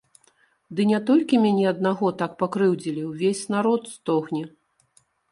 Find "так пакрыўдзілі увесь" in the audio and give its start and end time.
2.21-3.43